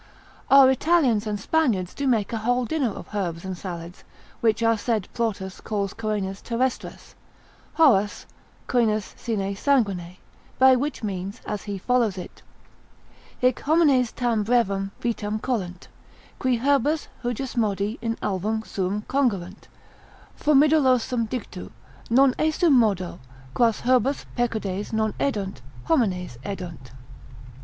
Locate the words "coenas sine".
8.65-9.55